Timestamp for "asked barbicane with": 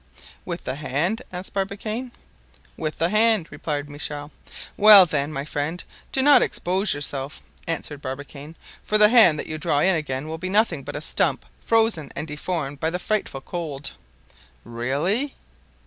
1.31-2.97